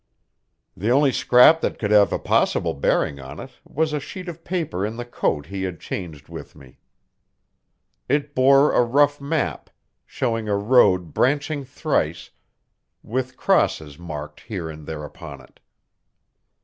[0.75, 4.43] The only scrap that could have a possible bearing on it was a sheet of
[4.43, 6.79] paper in the coat he had changed with me.
[8.09, 9.69] It bore a rough map,
[10.07, 12.31] showing a road branching thrice,
[13.03, 15.59] with crosses marked here and there upon it.